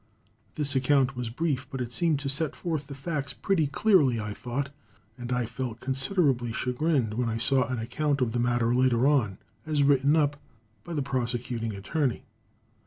[0.55, 4.33] This account was brief, but it seemed to set forth the facts pretty clearly, I
[4.33, 4.71] thought,
[5.15, 9.37] and I felt considerably chagrined when I saw an account of the matter latter on,
[9.63, 10.37] as written up
[10.83, 12.25] by the prosecuting attorney.